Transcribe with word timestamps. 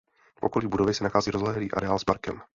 V 0.39 0.43
okolí 0.43 0.67
budovy 0.67 0.93
se 0.93 1.03
nachází 1.03 1.31
rozlehlý 1.31 1.71
areál 1.71 1.99
s 1.99 2.03
parkem. 2.03 2.41